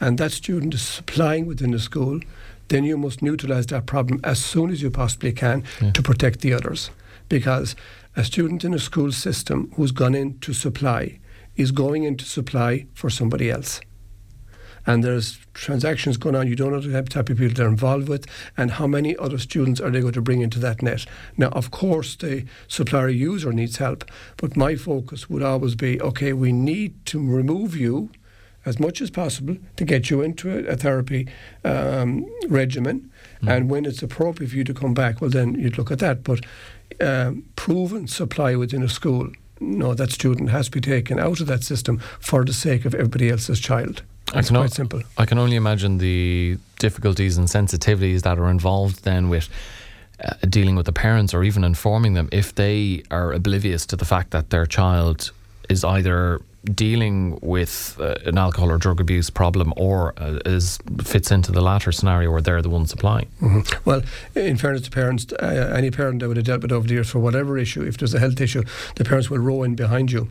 and 0.00 0.18
that 0.18 0.32
student 0.32 0.74
is 0.74 0.82
supplying 0.82 1.46
within 1.46 1.72
the 1.72 1.78
school 1.78 2.20
then 2.68 2.84
you 2.84 2.96
must 2.96 3.22
neutralize 3.22 3.66
that 3.66 3.86
problem 3.86 4.20
as 4.24 4.44
soon 4.44 4.70
as 4.70 4.82
you 4.82 4.90
possibly 4.90 5.32
can 5.32 5.64
yeah. 5.80 5.90
to 5.92 6.02
protect 6.02 6.40
the 6.40 6.52
others. 6.52 6.90
Because 7.28 7.74
a 8.16 8.24
student 8.24 8.64
in 8.64 8.72
a 8.72 8.78
school 8.78 9.12
system 9.12 9.70
who's 9.76 9.92
gone 9.92 10.14
in 10.14 10.38
to 10.40 10.52
supply 10.52 11.18
is 11.56 11.72
going 11.72 12.04
into 12.04 12.24
supply 12.24 12.86
for 12.94 13.10
somebody 13.10 13.50
else. 13.50 13.80
And 14.86 15.04
there's 15.04 15.38
transactions 15.52 16.16
going 16.16 16.34
on. 16.34 16.46
You 16.46 16.56
don't 16.56 16.72
know 16.72 16.80
the 16.80 17.02
type 17.02 17.28
of 17.28 17.36
people 17.36 17.54
they're 17.54 17.68
involved 17.68 18.08
with, 18.08 18.26
and 18.56 18.70
how 18.70 18.86
many 18.86 19.14
other 19.18 19.36
students 19.36 19.80
are 19.80 19.90
they 19.90 20.00
going 20.00 20.14
to 20.14 20.22
bring 20.22 20.40
into 20.40 20.58
that 20.60 20.80
net. 20.80 21.04
Now, 21.36 21.48
of 21.48 21.70
course, 21.70 22.16
the 22.16 22.46
supplier 22.68 23.08
user 23.08 23.52
needs 23.52 23.76
help, 23.76 24.04
but 24.38 24.56
my 24.56 24.76
focus 24.76 25.28
would 25.28 25.42
always 25.42 25.74
be 25.74 26.00
okay, 26.00 26.32
we 26.32 26.52
need 26.52 27.04
to 27.06 27.18
remove 27.18 27.76
you 27.76 28.10
as 28.68 28.78
much 28.78 29.00
as 29.00 29.10
possible 29.10 29.56
to 29.76 29.84
get 29.84 30.10
you 30.10 30.22
into 30.22 30.50
a, 30.50 30.72
a 30.72 30.76
therapy 30.76 31.26
um, 31.64 32.26
regimen. 32.48 33.10
Mm. 33.42 33.56
And 33.56 33.70
when 33.70 33.84
it's 33.84 34.02
appropriate 34.02 34.50
for 34.50 34.56
you 34.56 34.64
to 34.64 34.74
come 34.74 34.94
back, 34.94 35.20
well, 35.20 35.30
then 35.30 35.54
you'd 35.54 35.78
look 35.78 35.90
at 35.90 35.98
that. 35.98 36.22
But 36.22 36.40
um, 37.00 37.44
proven 37.56 38.06
supply 38.06 38.54
within 38.56 38.82
a 38.82 38.88
school, 38.88 39.30
no, 39.60 39.94
that 39.94 40.12
student 40.12 40.50
has 40.50 40.66
to 40.66 40.72
be 40.72 40.80
taken 40.80 41.18
out 41.18 41.40
of 41.40 41.46
that 41.46 41.64
system 41.64 41.98
for 42.20 42.44
the 42.44 42.52
sake 42.52 42.84
of 42.84 42.94
everybody 42.94 43.30
else's 43.30 43.60
child. 43.60 44.02
It's 44.34 44.50
quite 44.50 44.64
o- 44.64 44.66
simple. 44.66 45.02
I 45.16 45.24
can 45.24 45.38
only 45.38 45.56
imagine 45.56 45.98
the 45.98 46.58
difficulties 46.78 47.38
and 47.38 47.48
sensitivities 47.48 48.22
that 48.22 48.38
are 48.38 48.50
involved 48.50 49.04
then 49.04 49.28
with. 49.28 49.48
Uh, 50.20 50.34
dealing 50.48 50.74
with 50.74 50.84
the 50.84 50.92
parents 50.92 51.32
or 51.32 51.44
even 51.44 51.62
informing 51.62 52.14
them 52.14 52.28
if 52.32 52.52
they 52.56 53.04
are 53.08 53.32
oblivious 53.32 53.86
to 53.86 53.94
the 53.94 54.04
fact 54.04 54.32
that 54.32 54.50
their 54.50 54.66
child 54.66 55.30
is 55.68 55.84
either 55.84 56.40
dealing 56.74 57.38
with 57.40 57.96
uh, 58.00 58.16
an 58.26 58.36
alcohol 58.36 58.70
or 58.70 58.78
drug 58.78 59.00
abuse 59.00 59.30
problem 59.30 59.72
or 59.76 60.12
uh, 60.18 60.38
is 60.44 60.78
fits 61.02 61.30
into 61.30 61.52
the 61.52 61.60
latter 61.60 61.92
scenario 61.92 62.30
where 62.30 62.40
they're 62.40 62.62
the 62.62 62.68
ones 62.68 62.90
supplying? 62.90 63.28
Mm-hmm. 63.40 63.88
Well, 63.88 64.02
in 64.34 64.56
fairness 64.56 64.82
to 64.82 64.90
parents, 64.90 65.26
uh, 65.40 65.72
any 65.74 65.90
parent 65.90 66.20
that 66.20 66.28
would 66.28 66.36
have 66.36 66.46
dealt 66.46 66.62
with 66.62 66.72
over 66.72 66.86
the 66.86 66.94
years 66.94 67.10
for 67.10 67.20
whatever 67.20 67.56
issue, 67.56 67.82
if 67.82 67.96
there's 67.96 68.14
a 68.14 68.18
health 68.18 68.40
issue, 68.40 68.64
the 68.96 69.04
parents 69.04 69.30
will 69.30 69.38
row 69.38 69.62
in 69.62 69.74
behind 69.74 70.12
you 70.12 70.28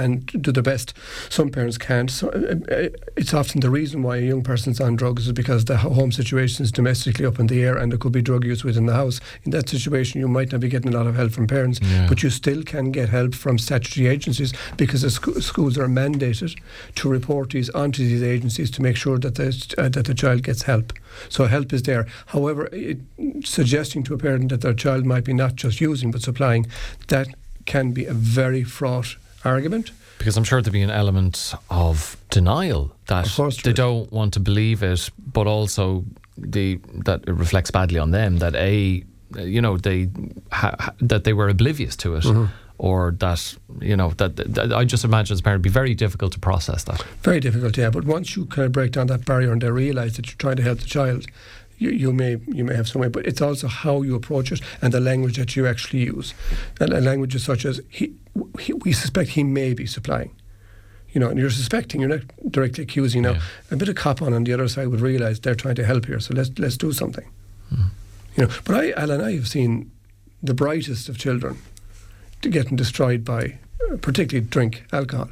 and 0.00 0.26
do 0.26 0.50
the 0.50 0.62
best. 0.62 0.94
Some 1.28 1.50
parents 1.50 1.78
can't. 1.78 2.10
So 2.10 2.28
uh, 2.28 2.74
uh, 2.74 2.88
it's 3.16 3.34
often 3.34 3.60
the 3.60 3.70
reason 3.70 4.02
why 4.02 4.16
a 4.16 4.22
young 4.22 4.42
person's 4.42 4.80
on 4.80 4.96
drugs 4.96 5.26
is 5.26 5.32
because 5.32 5.66
the 5.66 5.76
home 5.76 6.12
situation 6.12 6.64
is 6.64 6.72
domestically 6.72 7.26
up 7.26 7.38
in 7.38 7.46
the 7.46 7.62
air 7.62 7.76
and 7.76 7.92
there 7.92 7.98
could 7.98 8.12
be 8.12 8.22
drug 8.22 8.44
use 8.44 8.64
within 8.64 8.86
the 8.86 8.94
house. 8.94 9.20
In 9.44 9.50
that 9.52 9.68
situation, 9.68 10.20
you 10.20 10.28
might 10.28 10.52
not 10.52 10.60
be 10.60 10.68
getting 10.68 10.92
a 10.92 10.96
lot 10.96 11.06
of 11.06 11.16
help 11.16 11.32
from 11.32 11.46
parents, 11.46 11.80
yeah. 11.82 12.08
but 12.08 12.22
you 12.22 12.30
still 12.30 12.62
can 12.62 12.90
get 12.90 13.10
help 13.10 13.34
from 13.34 13.58
statutory 13.58 14.06
agencies 14.06 14.52
because 14.76 15.02
the 15.02 15.10
sc- 15.10 15.40
schools 15.40 15.76
are 15.76 15.88
mandated 15.88 16.58
to 16.96 17.08
report 17.08 17.50
these 17.50 17.70
onto 17.70 18.02
these 18.06 18.22
agencies 18.22 18.70
to 18.70 18.82
make 18.82 18.96
sure 18.96 19.18
that 19.18 19.34
the, 19.34 19.74
uh, 19.78 19.88
that 19.88 20.06
the 20.06 20.14
child 20.14 20.42
gets 20.42 20.62
help. 20.62 20.92
So 21.28 21.46
help 21.46 21.72
is 21.72 21.82
there. 21.82 22.06
However, 22.26 22.68
it, 22.72 22.98
suggesting 23.44 24.02
to 24.04 24.14
a 24.14 24.18
parent 24.18 24.48
that 24.48 24.62
their 24.62 24.74
child 24.74 25.04
might 25.04 25.24
be 25.24 25.34
not 25.34 25.56
just 25.56 25.80
using 25.80 26.10
but 26.10 26.22
supplying, 26.22 26.66
that 27.08 27.28
can 27.66 27.92
be 27.92 28.06
a 28.06 28.14
very 28.14 28.64
fraught 28.64 29.16
argument. 29.44 29.90
Because 30.18 30.36
I'm 30.36 30.44
sure 30.44 30.60
there'd 30.60 30.72
be 30.72 30.82
an 30.82 30.90
element 30.90 31.54
of 31.70 32.16
denial 32.28 32.92
that 33.06 33.26
they 33.64 33.72
don't 33.72 34.12
want 34.12 34.34
to 34.34 34.40
believe 34.40 34.82
it, 34.82 35.08
but 35.32 35.46
also 35.46 36.04
the 36.36 36.78
that 37.04 37.22
it 37.26 37.32
reflects 37.32 37.70
badly 37.70 37.98
on 37.98 38.10
them 38.10 38.38
that 38.38 38.54
a 38.54 39.04
you 39.36 39.60
know 39.60 39.76
they 39.76 40.08
ha, 40.52 40.74
ha, 40.78 40.92
that 41.00 41.24
they 41.24 41.32
were 41.32 41.48
oblivious 41.48 41.96
to 41.96 42.16
it. 42.16 42.24
Mm-hmm. 42.24 42.46
Or 42.78 43.14
that 43.18 43.56
you 43.82 43.94
know 43.94 44.10
that, 44.16 44.36
that 44.36 44.72
I 44.72 44.84
just 44.84 45.04
imagine 45.04 45.34
as 45.34 45.40
a 45.40 45.42
parent 45.42 45.56
it'd 45.56 45.64
be 45.64 45.68
very 45.68 45.94
difficult 45.94 46.32
to 46.32 46.38
process 46.38 46.84
that. 46.84 47.02
Very 47.22 47.38
difficult, 47.38 47.76
yeah. 47.76 47.90
But 47.90 48.04
once 48.04 48.36
you 48.36 48.46
kind 48.46 48.64
of 48.64 48.72
break 48.72 48.92
down 48.92 49.06
that 49.08 49.26
barrier 49.26 49.52
and 49.52 49.60
they 49.60 49.70
realise 49.70 50.16
that 50.16 50.28
you're 50.28 50.38
trying 50.38 50.56
to 50.56 50.62
help 50.62 50.78
the 50.78 50.86
child, 50.86 51.26
you, 51.80 51.90
you 51.90 52.12
may 52.12 52.36
you 52.46 52.64
may 52.64 52.74
have 52.76 52.86
some 52.86 53.00
way, 53.02 53.08
but 53.08 53.26
it's 53.26 53.40
also 53.40 53.66
how 53.66 54.02
you 54.02 54.14
approach 54.14 54.52
it 54.52 54.60
and 54.82 54.92
the 54.92 55.00
language 55.00 55.36
that 55.38 55.56
you 55.56 55.66
actually 55.66 56.04
use. 56.04 56.34
And, 56.80 56.92
and 56.92 57.04
languages 57.04 57.42
such 57.44 57.64
as 57.64 57.80
he, 57.88 58.12
he, 58.60 58.72
we 58.74 58.92
suspect 58.92 59.30
he 59.30 59.42
may 59.44 59.74
be 59.74 59.86
supplying. 59.86 60.30
You 61.12 61.20
know, 61.20 61.28
and 61.28 61.38
you're 61.40 61.50
suspecting, 61.50 62.00
you're 62.00 62.08
not 62.18 62.22
directly 62.52 62.84
accusing. 62.84 63.22
Now, 63.22 63.32
Yeah. 63.32 63.40
a 63.72 63.76
bit 63.76 63.88
of 63.88 63.96
cop 63.96 64.22
on 64.22 64.32
on 64.32 64.44
the 64.44 64.52
other 64.52 64.68
side 64.68 64.86
would 64.88 65.00
realise 65.00 65.40
they're 65.40 65.56
trying 65.56 65.74
to 65.76 65.84
help 65.84 66.06
here, 66.06 66.20
so 66.20 66.34
let's 66.34 66.50
let's 66.58 66.76
do 66.76 66.92
something. 66.92 67.26
Mm-hmm. 67.72 67.88
You 68.36 68.46
know, 68.46 68.52
but 68.64 68.76
I, 68.76 68.92
Alan, 69.02 69.20
I 69.20 69.32
have 69.34 69.48
seen 69.48 69.90
the 70.42 70.54
brightest 70.54 71.08
of 71.08 71.18
children 71.18 71.56
to 72.42 72.48
getting 72.48 72.76
destroyed 72.76 73.24
by, 73.24 73.58
uh, 73.90 73.96
particularly 73.96 74.46
drink, 74.48 74.84
alcohol. 74.92 75.28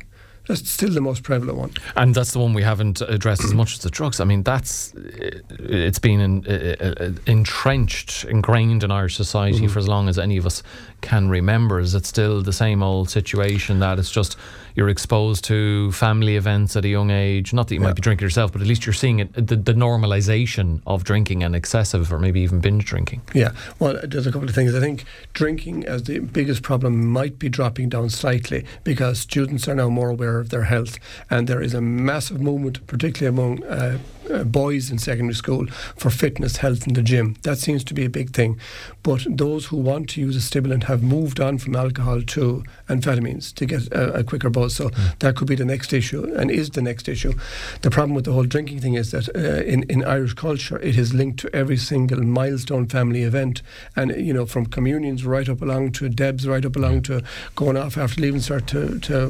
That's 0.48 0.68
still 0.68 0.90
the 0.90 1.00
most 1.00 1.22
prevalent 1.22 1.58
one. 1.58 1.72
And 1.94 2.14
that's 2.14 2.32
the 2.32 2.38
one 2.38 2.54
we 2.54 2.62
haven't 2.62 3.00
addressed 3.02 3.44
as 3.44 3.52
much 3.54 3.74
as 3.74 3.80
the 3.80 3.90
drugs. 3.90 4.18
I 4.18 4.24
mean, 4.24 4.42
that's 4.42 4.92
it's 4.96 5.98
been 5.98 6.20
in, 6.20 6.46
uh, 6.46 6.94
uh, 7.00 7.10
entrenched, 7.26 8.24
ingrained 8.24 8.82
in 8.82 8.90
Irish 8.90 9.16
society 9.16 9.58
Mm-hmm. 9.58 9.68
for 9.68 9.78
as 9.78 9.88
long 9.88 10.08
as 10.08 10.18
any 10.18 10.36
of 10.38 10.46
us 10.46 10.62
can 11.02 11.28
remember. 11.28 11.78
Is 11.80 11.94
it 11.94 12.06
still 12.06 12.42
the 12.42 12.52
same 12.52 12.82
old 12.82 13.10
situation 13.10 13.78
that 13.80 13.98
it's 13.98 14.10
just 14.10 14.36
you're 14.78 14.88
exposed 14.88 15.42
to 15.44 15.90
family 15.90 16.36
events 16.36 16.76
at 16.76 16.84
a 16.84 16.88
young 16.88 17.10
age? 17.10 17.52
Not 17.52 17.66
that 17.66 17.74
you 17.74 17.80
Yeah. 17.80 17.88
might 17.88 17.96
be 17.96 18.00
drinking 18.00 18.24
yourself, 18.24 18.52
but 18.52 18.60
at 18.62 18.68
least 18.68 18.86
you're 18.86 18.92
seeing 18.92 19.18
it, 19.18 19.32
the, 19.34 19.56
the 19.56 19.74
normalisation 19.74 20.80
of 20.86 21.02
drinking 21.02 21.42
and 21.42 21.56
excessive 21.56 22.12
or 22.12 22.18
maybe 22.20 22.40
even 22.40 22.60
binge 22.60 22.84
drinking. 22.84 23.22
Yeah, 23.34 23.50
well, 23.80 23.98
there's 24.04 24.26
a 24.28 24.32
couple 24.32 24.48
of 24.48 24.54
things. 24.54 24.74
I 24.76 24.80
think 24.80 25.04
drinking 25.34 25.84
as 25.84 26.04
the 26.04 26.20
biggest 26.20 26.62
problem 26.62 27.06
might 27.08 27.38
be 27.40 27.48
dropping 27.48 27.88
down 27.88 28.08
slightly 28.10 28.64
because 28.84 29.18
students 29.18 29.66
are 29.68 29.74
now 29.74 29.88
more 29.88 30.10
aware 30.10 30.38
of 30.38 30.50
their 30.50 30.64
health, 30.64 30.98
and 31.28 31.48
there 31.48 31.60
is 31.60 31.74
a 31.74 31.80
massive 31.80 32.40
movement, 32.40 32.86
particularly 32.86 33.36
among 33.36 33.64
uh, 33.64 33.98
uh, 34.30 34.44
boys 34.44 34.90
in 34.90 34.98
secondary 34.98 35.34
school, 35.34 35.66
for 35.96 36.10
fitness, 36.10 36.58
health, 36.58 36.86
in 36.86 36.94
the 36.94 37.02
gym. 37.02 37.36
That 37.42 37.58
seems 37.58 37.84
to 37.84 37.94
be 37.94 38.04
a 38.04 38.10
big 38.10 38.30
thing. 38.30 38.58
But 39.02 39.26
those 39.28 39.66
who 39.66 39.76
want 39.76 40.08
to 40.10 40.20
use 40.20 40.36
a 40.36 40.40
stimulant 40.40 40.84
have 40.84 41.02
moved 41.02 41.40
on 41.40 41.58
from 41.58 41.76
alcohol 41.76 42.22
to 42.22 42.64
amphetamines 42.88 43.54
to 43.54 43.66
get 43.66 43.86
a, 43.92 44.18
a 44.20 44.24
quicker 44.24 44.50
buzz. 44.50 44.74
So 44.74 44.90
that 45.18 45.36
could 45.36 45.48
be 45.48 45.54
the 45.54 45.64
next 45.64 45.92
issue, 45.92 46.32
and 46.36 46.50
is 46.50 46.70
the 46.70 46.82
next 46.82 47.08
issue. 47.08 47.34
The 47.82 47.90
problem 47.90 48.14
with 48.14 48.24
the 48.24 48.32
whole 48.32 48.44
drinking 48.44 48.80
thing 48.80 48.94
is 48.94 49.10
that 49.10 49.28
uh, 49.34 49.62
in 49.62 49.84
in 49.84 50.04
Irish 50.04 50.34
culture, 50.34 50.78
it 50.78 50.96
is 50.96 51.14
linked 51.14 51.40
to 51.40 51.54
every 51.54 51.76
single 51.76 52.22
milestone 52.22 52.86
family 52.86 53.22
event, 53.22 53.62
and 53.96 54.10
you 54.16 54.32
know 54.32 54.46
from 54.46 54.66
communions 54.66 55.24
right 55.24 55.48
up 55.48 55.62
along 55.62 55.92
to 55.92 56.08
Debs, 56.08 56.46
right 56.46 56.64
up 56.64 56.76
along 56.76 57.02
to 57.02 57.22
going 57.54 57.76
off 57.76 57.96
after 57.96 58.20
leaving 58.20 58.40
cert 58.40 58.66
to 58.66 58.98
to 59.00 59.28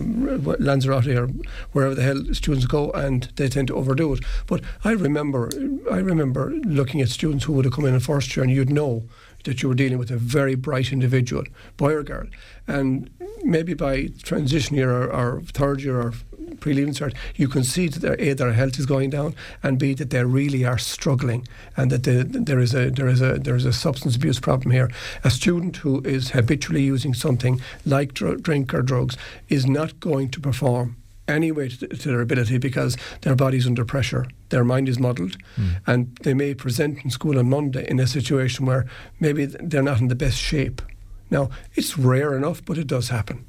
Lanzarote 0.59 1.17
or 1.17 1.28
wherever 1.73 1.95
the 1.95 2.02
hell 2.02 2.23
students 2.33 2.67
go, 2.67 2.90
and 2.93 3.31
they 3.37 3.49
tend 3.49 3.69
to 3.69 3.76
overdo 3.76 4.14
it. 4.14 4.21
But 4.47 4.62
I 4.85 4.88
remember, 4.92 5.50
I 5.90 5.99
remember 5.99 6.50
looking 6.64 7.00
at 7.00 7.09
students 7.09 7.45
who 7.45 7.52
would 7.54 7.64
have 7.64 7.75
come 7.75 7.85
in 7.85 7.95
in 7.95 8.00
first 8.00 8.37
year, 8.37 8.45
and 8.45 8.52
you'd 8.52 8.71
know 8.71 9.04
that 9.45 9.62
you 9.62 9.68
were 9.68 9.75
dealing 9.75 9.99
with 9.99 10.11
a 10.11 10.16
very 10.16 10.54
bright 10.54 10.92
individual, 10.92 11.45
boy 11.76 11.95
or 11.95 12.02
girl, 12.02 12.26
and 12.66 13.11
maybe 13.42 13.75
by 13.75 14.09
transition 14.23 14.76
year 14.76 14.90
or, 14.90 15.12
or 15.12 15.42
third 15.42 15.80
year 15.80 16.00
or 16.00 16.12
pre-leaving 16.61 16.92
cert, 16.92 17.14
you 17.37 17.49
can 17.49 17.64
see 17.64 17.88
that 17.88 18.21
a 18.21 18.33
their 18.35 18.52
health 18.52 18.78
is 18.78 18.87
going 18.87 19.11
down, 19.11 19.35
and 19.62 19.78
b 19.78 19.95
that 19.95 20.11
they 20.11 20.25
really 20.25 20.64
are 20.64 20.78
struggling, 20.78 21.47
and 21.76 21.90
that 21.90 22.04
the, 22.04 22.25
there 22.25 22.59
is 22.59 22.75
a 22.75 22.90
there 22.90 23.09
is 23.09 23.23
a 23.23 23.38
there 23.38 23.57
is 23.57 23.64
a 23.64 23.73
substance 23.73 24.16
abuse 24.16 24.40
problem 24.40 24.71
here. 24.71 24.90
A 25.25 25.30
student 25.30 25.78
who 25.78 26.02
is 26.02 26.30
habitually 26.30 26.83
using 26.83 27.14
something 27.14 27.61
like 27.87 28.14
dr- 28.14 28.42
drink 28.42 28.75
or 28.75 28.83
drugs 28.83 29.16
is 29.49 29.66
not 29.66 30.00
going 30.00 30.30
to 30.30 30.40
perform 30.40 30.97
anyway 31.28 31.68
to, 31.68 31.87
to 31.87 32.08
their 32.08 32.20
ability 32.20 32.58
because 32.58 32.97
their 33.23 33.35
body's 33.35 33.66
under 33.66 33.85
pressure, 33.85 34.26
their 34.49 34.64
mind 34.64 34.88
is 34.88 34.99
muddled, 34.99 35.37
hmm. 35.56 35.70
and 35.87 36.16
they 36.23 36.35
may 36.35 36.54
present 36.54 37.04
in 37.04 37.11
school 37.11 37.38
on 37.38 37.50
Monday 37.50 37.88
in 37.88 38.00
a 38.00 38.06
situation 38.06 38.66
where 38.66 38.87
maybe 39.20 39.47
they're 39.47 39.82
not 39.82 40.00
in 40.00 40.08
the 40.08 40.14
best 40.14 40.38
shape. 40.38 40.82
Now, 41.30 41.50
it's 41.75 41.99
rare 41.99 42.37
enough, 42.37 42.64
but 42.64 42.78
it 42.78 42.87
does 42.87 43.11
happen. 43.11 43.44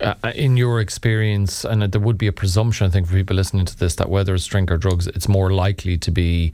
Uh, 0.00 0.14
uh 0.24 0.32
in 0.34 0.56
your 0.56 0.80
experience, 0.80 1.64
and 1.64 1.82
uh, 1.82 1.86
there 1.86 2.00
would 2.00 2.18
be 2.18 2.26
a 2.26 2.32
presumption, 2.32 2.86
I 2.86 2.90
think, 2.90 3.06
for 3.06 3.14
people 3.14 3.36
listening 3.36 3.66
to 3.66 3.78
this, 3.78 3.94
that 3.96 4.08
whether 4.08 4.34
it's 4.34 4.46
drink 4.46 4.70
or 4.70 4.78
drugs, 4.78 5.06
it's 5.06 5.28
more 5.28 5.52
likely 5.52 5.98
to 5.98 6.10
be 6.10 6.52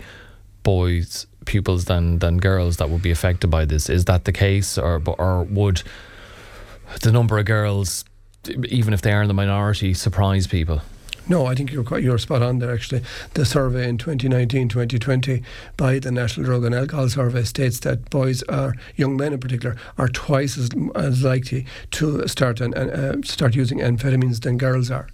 boys, 0.63 1.27
pupils, 1.47 1.87
than 1.87 2.19
than 2.19 2.39
girls 2.39 2.77
that 2.77 2.91
would 2.91 3.01
be 3.01 3.11
affected 3.11 3.49
by 3.49 3.65
this. 3.65 3.89
Is 3.89 4.05
that 4.07 4.25
the 4.25 4.33
case, 4.33 4.77
or 4.77 5.03
or 5.19 5.45
would 5.45 5.83
the 7.03 7.13
number 7.13 7.39
of 7.39 7.47
girls, 7.47 8.05
even 8.47 8.93
if 8.95 9.03
they 9.03 9.13
are 9.13 9.23
in 9.23 9.29
the 9.29 9.35
minority, 9.35 9.95
surprise 9.95 10.47
people? 10.47 10.81
No, 11.29 11.45
I 11.45 11.55
think 11.55 11.71
you're 11.73 11.85
quite 11.85 12.03
you're 12.03 12.17
spot 12.17 12.41
on 12.43 12.59
there. 12.59 12.73
Actually, 12.73 13.03
the 13.35 13.45
survey 13.45 13.87
in 13.87 13.99
2019-2020 13.99 15.45
by 15.77 15.99
the 15.99 16.11
National 16.11 16.47
Drug 16.47 16.65
and 16.65 16.75
Alcohol 16.75 17.09
Survey 17.11 17.43
states 17.43 17.81
that 17.81 18.09
boys 18.09 18.43
are 18.45 18.75
young 18.97 19.17
men 19.17 19.35
in 19.35 19.41
particular 19.41 19.77
are 19.99 20.09
twice 20.09 20.57
as, 20.57 20.71
as 20.95 21.23
likely 21.23 21.67
to 21.93 22.27
start 22.27 22.61
an, 22.61 22.73
an, 22.75 22.91
uh, 22.91 23.23
start 23.25 23.55
using 23.55 23.79
amphetamines 23.81 24.41
than 24.41 24.57
girls 24.57 24.91
are. 24.91 25.09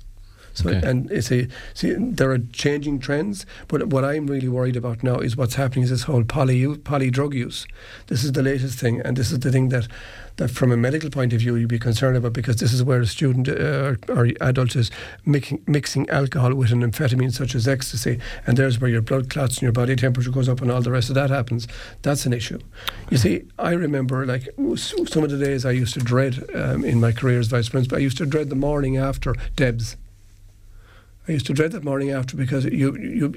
So 0.52 0.70
Okay. 0.70 0.86
and 0.88 1.10
it's 1.10 1.32
a 1.32 1.48
see 1.74 1.94
there 1.98 2.30
are 2.30 2.38
changing 2.38 3.00
trends, 3.00 3.44
but 3.66 3.88
what 3.88 4.04
I'm 4.04 4.28
really 4.28 4.46
worried 4.48 4.76
about 4.76 5.02
now 5.02 5.16
is 5.16 5.36
what's 5.36 5.56
happening 5.56 5.82
is 5.82 5.90
this 5.90 6.04
whole 6.04 6.22
poly 6.22 6.76
poly 6.78 7.10
drug 7.10 7.34
use. 7.34 7.66
This 8.06 8.22
is 8.22 8.30
the 8.32 8.42
latest 8.42 8.78
thing, 8.78 9.00
and 9.00 9.16
this 9.16 9.32
is 9.32 9.40
the 9.40 9.50
thing 9.50 9.70
that 9.70 9.88
that 10.36 10.48
from 10.48 10.72
a 10.72 10.76
medical 10.76 11.10
point 11.10 11.32
of 11.32 11.40
view 11.40 11.56
you'd 11.56 11.68
be 11.68 11.78
concerned 11.78 12.16
about 12.16 12.32
because 12.32 12.56
this 12.56 12.72
is 12.72 12.82
where 12.82 13.00
a 13.00 13.06
student 13.06 13.48
uh, 13.48 13.94
or 14.08 14.28
adult 14.40 14.74
is 14.76 14.90
mixing, 15.24 15.62
mixing 15.66 16.08
alcohol 16.10 16.54
with 16.54 16.72
an 16.72 16.82
amphetamine 16.82 17.32
such 17.32 17.54
as 17.54 17.68
ecstasy, 17.68 18.18
and 18.46 18.56
there's 18.56 18.80
where 18.80 18.90
your 18.90 19.02
blood 19.02 19.30
clots 19.30 19.56
and 19.56 19.62
your 19.62 19.72
body 19.72 19.96
temperature 19.96 20.30
goes 20.30 20.48
up 20.48 20.60
and 20.60 20.70
all 20.70 20.82
the 20.82 20.90
rest 20.90 21.08
of 21.08 21.14
that 21.14 21.30
happens. 21.30 21.68
That's 22.02 22.26
an 22.26 22.32
issue. 22.32 22.58
You 23.10 23.16
see, 23.16 23.44
I 23.58 23.72
remember 23.72 24.26
like 24.26 24.48
some 24.76 25.24
of 25.24 25.30
the 25.30 25.38
days 25.38 25.64
I 25.64 25.70
used 25.70 25.94
to 25.94 26.00
dread 26.00 26.44
um, 26.54 26.84
in 26.84 27.00
my 27.00 27.12
career 27.12 27.38
as 27.38 27.48
vice 27.48 27.68
principal. 27.68 27.98
I 27.98 28.00
used 28.00 28.18
to 28.18 28.26
dread 28.26 28.50
the 28.50 28.56
morning 28.56 28.96
after 28.96 29.34
Debs. 29.56 29.96
I 31.26 31.32
used 31.32 31.46
to 31.46 31.54
dread 31.54 31.72
that 31.72 31.84
morning 31.84 32.10
after 32.10 32.36
because 32.36 32.66
you, 32.66 32.94
you, 32.98 33.34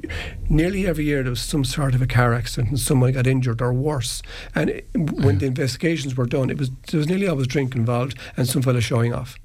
nearly 0.50 0.86
every 0.86 1.06
year 1.06 1.24
there 1.24 1.30
was 1.30 1.42
some 1.42 1.64
sort 1.64 1.96
of 1.96 2.02
a 2.02 2.08
car 2.08 2.34
accident 2.34 2.70
and 2.70 2.80
someone 2.80 3.14
got 3.14 3.28
injured 3.28 3.62
or 3.62 3.72
worse. 3.72 4.22
And 4.54 4.70
it, 4.70 4.90
when 4.94 5.38
the 5.38 5.46
investigations 5.46 6.18
were 6.18 6.26
done, 6.26 6.50
it 6.50 6.58
was 6.58 6.70
there 6.92 6.98
was 6.98 7.08
nearly 7.08 7.28
always 7.28 7.48
drink 7.48 7.76
involved 7.76 8.18
and 8.36 8.48
some 8.48 8.62
fella 8.62 8.82
showing 8.82 9.14
off, 9.14 9.40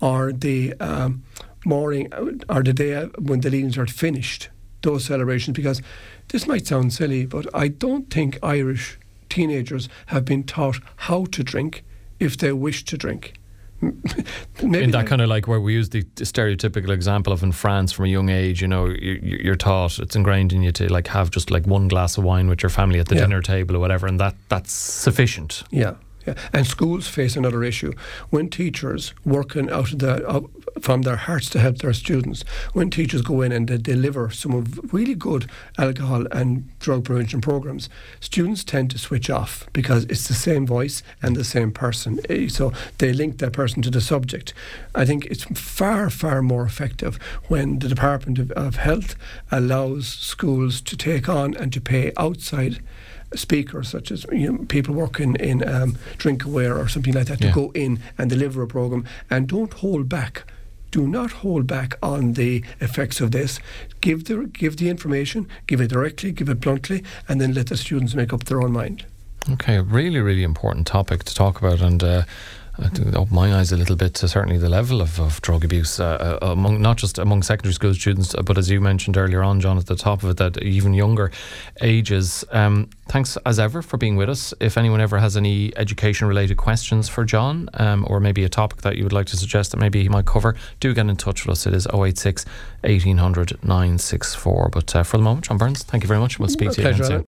or 0.00 0.32
the 0.32 0.74
um, 0.74 1.24
morning 1.64 2.12
or 2.48 2.62
the 2.62 2.72
day 2.72 3.06
when 3.18 3.40
the 3.40 3.50
leavings 3.50 3.76
are 3.76 3.86
finished. 3.86 4.50
Those 4.82 5.06
celebrations 5.06 5.56
because 5.56 5.82
this 6.28 6.46
might 6.46 6.66
sound 6.66 6.92
silly, 6.92 7.26
but 7.26 7.46
I 7.54 7.68
don't 7.68 8.08
think 8.08 8.38
Irish 8.42 8.98
teenagers 9.28 9.88
have 10.06 10.24
been 10.24 10.44
taught 10.44 10.78
how 10.96 11.24
to 11.24 11.42
drink 11.42 11.82
if 12.20 12.36
they 12.36 12.52
wish 12.52 12.84
to 12.84 12.96
drink. 12.98 13.34
Maybe 14.62 14.84
in 14.84 14.90
that 14.92 15.06
kind 15.06 15.20
of 15.20 15.28
like 15.28 15.46
where 15.48 15.60
we 15.60 15.74
use 15.74 15.90
the, 15.90 16.02
stereotypical 16.02 16.90
example 16.90 17.32
of 17.32 17.42
in 17.42 17.52
France 17.52 17.92
from 17.92 18.04
a 18.06 18.08
young 18.08 18.28
age, 18.28 18.62
you 18.62 18.68
know, 18.68 18.86
you, 18.86 19.18
you're 19.22 19.56
taught 19.56 19.98
it's 19.98 20.16
ingrained 20.16 20.52
in 20.52 20.62
you 20.62 20.72
to 20.72 20.92
like 20.92 21.06
have 21.08 21.30
just 21.30 21.50
like 21.50 21.66
one 21.66 21.88
glass 21.88 22.16
of 22.18 22.24
wine 22.24 22.48
with 22.48 22.62
your 22.62 22.70
family 22.70 22.98
at 23.00 23.08
the 23.08 23.14
Yeah. 23.14 23.22
dinner 23.22 23.42
table 23.42 23.76
or 23.76 23.78
whatever, 23.78 24.06
and 24.06 24.18
that 24.20 24.34
that's 24.48 24.72
sufficient. 24.72 25.62
Yeah, 25.70 25.94
yeah. 26.26 26.34
And 26.52 26.66
schools 26.66 27.08
face 27.08 27.36
another 27.36 27.62
issue 27.62 27.92
when 28.30 28.48
teachers 28.48 29.14
working 29.24 29.70
out 29.70 29.92
of 29.92 29.98
the 29.98 30.26
uh, 30.26 30.40
from 30.80 31.02
their 31.02 31.16
hearts 31.16 31.48
to 31.50 31.60
help 31.60 31.78
their 31.78 31.92
students. 31.92 32.44
When 32.72 32.90
teachers 32.90 33.22
go 33.22 33.42
in 33.42 33.52
and 33.52 33.68
they 33.68 33.78
deliver 33.78 34.30
some 34.30 34.52
of 34.52 34.92
really 34.92 35.14
good 35.14 35.48
alcohol 35.78 36.26
and 36.32 36.68
drug 36.78 37.04
prevention 37.04 37.40
programs, 37.40 37.88
students 38.20 38.64
tend 38.64 38.90
to 38.90 38.98
switch 38.98 39.30
off 39.30 39.66
because 39.72 40.04
it's 40.04 40.26
the 40.28 40.34
same 40.34 40.66
voice 40.66 41.02
and 41.22 41.36
the 41.36 41.44
same 41.44 41.70
person. 41.72 42.20
Eh, 42.28 42.48
So 42.48 42.72
they 42.98 43.12
link 43.12 43.38
that 43.38 43.52
person 43.52 43.82
to 43.82 43.90
the 43.90 44.00
subject. 44.00 44.52
I 44.94 45.04
think 45.04 45.26
it's 45.26 45.44
far, 45.44 46.10
far 46.10 46.42
more 46.42 46.64
effective 46.64 47.18
when 47.48 47.78
the 47.78 47.88
Department 47.88 48.38
of, 48.38 48.50
of 48.52 48.76
Health 48.76 49.16
allows 49.50 50.08
schools 50.08 50.80
to 50.82 50.96
take 50.96 51.28
on 51.28 51.54
and 51.54 51.72
to 51.72 51.80
pay 51.80 52.12
outside 52.16 52.80
speakers, 53.36 53.88
such 53.88 54.10
as 54.10 54.24
you 54.32 54.52
know, 54.52 54.58
people 54.66 54.94
working 54.94 55.34
in 55.36 55.66
um, 55.68 55.96
Drink 56.18 56.44
Aware 56.44 56.76
or 56.78 56.88
something 56.88 57.14
like 57.14 57.26
that, 57.26 57.40
Yeah. 57.40 57.48
to 57.50 57.54
go 57.54 57.70
in 57.74 57.98
and 58.18 58.30
deliver 58.30 58.62
a 58.62 58.66
program 58.66 59.04
and 59.30 59.46
don't 59.48 59.72
hold 59.74 60.08
back. 60.08 60.44
Do 60.90 61.08
not 61.08 61.32
hold 61.32 61.66
back 61.66 61.96
on 62.02 62.34
the 62.34 62.62
effects 62.80 63.20
of 63.20 63.32
this. 63.32 63.58
Give 64.00 64.24
the 64.24 64.48
give 64.52 64.76
the 64.76 64.88
information, 64.88 65.48
give 65.66 65.80
it 65.80 65.88
directly, 65.90 66.30
give 66.30 66.48
it 66.48 66.60
bluntly, 66.60 67.02
and 67.28 67.40
then 67.40 67.52
let 67.52 67.66
the 67.66 67.76
students 67.76 68.14
make 68.14 68.32
up 68.32 68.44
their 68.44 68.62
own 68.62 68.70
mind. 68.72 69.04
Okay, 69.50 69.74
a 69.76 69.82
really, 69.82 70.20
really 70.20 70.42
important 70.44 70.86
topic 70.86 71.24
to 71.24 71.34
talk 71.34 71.58
about, 71.60 71.80
and 71.80 72.02
uh, 72.02 72.22
uh, 72.78 72.88
to 72.90 73.16
open 73.16 73.34
my 73.34 73.54
eyes 73.54 73.72
a 73.72 73.76
little 73.76 73.96
bit 73.96 74.14
to 74.14 74.28
certainly 74.28 74.58
the 74.58 74.68
level 74.68 75.00
of, 75.00 75.20
of 75.20 75.40
drug 75.42 75.64
abuse 75.64 76.00
uh, 76.00 76.38
uh, 76.42 76.46
among 76.46 76.80
not 76.80 76.96
just 76.96 77.18
among 77.18 77.42
secondary 77.42 77.72
school 77.72 77.94
students, 77.94 78.34
uh, 78.34 78.42
but 78.42 78.58
as 78.58 78.70
you 78.70 78.80
mentioned 78.80 79.16
earlier 79.16 79.42
on, 79.42 79.60
John, 79.60 79.78
at 79.78 79.86
the 79.86 79.96
top 79.96 80.22
of 80.22 80.30
it, 80.30 80.36
that 80.38 80.62
even 80.62 80.94
younger 80.94 81.30
ages. 81.80 82.44
Um, 82.50 82.90
thanks 83.08 83.36
as 83.46 83.58
ever 83.58 83.82
for 83.82 83.96
being 83.96 84.16
with 84.16 84.28
us. 84.28 84.54
If 84.60 84.76
anyone 84.76 85.00
ever 85.00 85.18
has 85.18 85.36
any 85.36 85.76
education 85.76 86.26
related 86.26 86.56
questions 86.56 87.08
for 87.08 87.24
John, 87.24 87.68
um, 87.74 88.06
or 88.08 88.20
maybe 88.20 88.44
a 88.44 88.48
topic 88.48 88.82
that 88.82 88.96
you 88.96 89.04
would 89.04 89.12
like 89.12 89.26
to 89.26 89.36
suggest 89.36 89.70
that 89.72 89.78
maybe 89.78 90.02
he 90.02 90.08
might 90.08 90.26
cover, 90.26 90.56
do 90.80 90.92
get 90.94 91.06
in 91.06 91.16
touch 91.16 91.46
with 91.46 91.52
us. 91.52 91.66
It 91.66 91.74
is 91.74 91.86
086 91.86 92.44
1800 92.82 93.62
964. 93.62 94.68
But 94.70 94.96
uh, 94.96 95.02
for 95.02 95.16
the 95.16 95.22
moment, 95.22 95.46
John 95.46 95.58
Burns, 95.58 95.82
thank 95.82 96.02
you 96.02 96.08
very 96.08 96.20
much. 96.20 96.38
We'll 96.38 96.48
speak 96.48 96.68
My 96.68 96.74
to 96.74 96.82
you 96.82 96.88
again 96.88 97.04
soon. 97.04 97.22